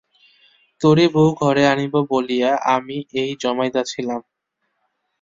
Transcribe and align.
তোরই 0.81 1.07
বউ 1.13 1.29
ঘরে 1.39 1.63
আনিব 1.67 1.93
বলিয়া 2.11 2.51
আমি 2.75 2.97
এ 3.13 3.23
জমাইতেছিলাম। 3.41 4.21